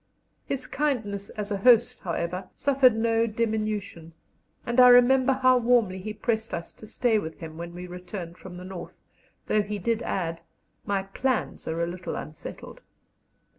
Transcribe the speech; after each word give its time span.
His 0.47 0.65
kindness 0.65 1.29
as 1.29 1.51
a 1.51 1.57
host, 1.57 1.99
however, 1.99 2.49
suffered 2.55 2.95
no 2.95 3.27
diminution, 3.27 4.13
and 4.65 4.79
I 4.79 4.89
remember 4.89 5.33
how 5.33 5.59
warmly 5.59 5.99
he 5.99 6.11
pressed 6.11 6.55
us 6.55 6.71
to 6.71 6.87
stay 6.87 7.19
with 7.19 7.37
him 7.39 7.55
when 7.55 7.75
we 7.75 7.85
returned 7.85 8.39
from 8.39 8.57
the 8.57 8.65
north, 8.65 8.95
though 9.45 9.61
he 9.61 9.77
did 9.77 10.01
add, 10.01 10.41
"My 10.87 11.03
plans 11.03 11.67
are 11.67 11.83
a 11.83 11.85
little 11.85 12.15
unsettled." 12.15 12.81